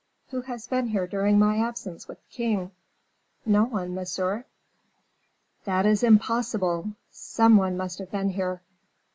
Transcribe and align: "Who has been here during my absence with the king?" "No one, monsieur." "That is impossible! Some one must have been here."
"Who 0.29 0.41
has 0.41 0.65
been 0.65 0.87
here 0.87 1.05
during 1.05 1.37
my 1.37 1.59
absence 1.59 2.07
with 2.07 2.17
the 2.17 2.33
king?" 2.35 2.71
"No 3.45 3.65
one, 3.65 3.93
monsieur." 3.93 4.45
"That 5.65 5.85
is 5.85 6.01
impossible! 6.01 6.93
Some 7.11 7.55
one 7.55 7.77
must 7.77 7.99
have 7.99 8.09
been 8.09 8.29
here." 8.31 8.63